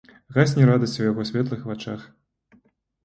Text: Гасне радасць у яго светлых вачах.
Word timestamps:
Гасне 0.37 0.63
радасць 0.69 0.97
у 1.03 1.05
яго 1.11 1.25
светлых 1.33 1.61
вачах. 1.73 2.01